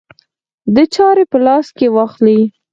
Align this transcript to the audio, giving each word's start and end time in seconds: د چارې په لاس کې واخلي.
د 0.75 0.77
چارې 0.95 1.23
په 1.31 1.37
لاس 1.45 1.67
کې 1.77 1.87
واخلي. 1.95 2.41